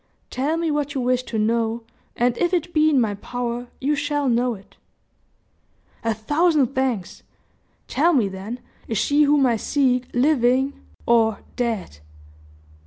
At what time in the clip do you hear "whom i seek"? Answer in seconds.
9.25-10.07